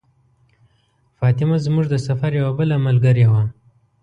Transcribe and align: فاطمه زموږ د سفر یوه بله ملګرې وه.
فاطمه 1.17 1.57
زموږ 1.65 1.85
د 1.89 1.95
سفر 2.07 2.31
یوه 2.39 2.51
بله 2.59 2.75
ملګرې 2.87 3.25
وه. 3.31 3.43